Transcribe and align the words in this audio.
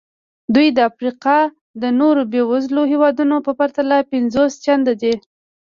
دوی 0.53 0.67
د 0.73 0.79
افریقا 0.89 1.39
د 1.81 1.83
نورو 1.99 2.21
بېوزلو 2.31 2.81
هېوادونو 2.91 3.35
په 3.45 3.51
پرتله 3.59 3.97
پنځوس 4.11 4.51
چنده 4.65 4.93
دي. 5.01 5.13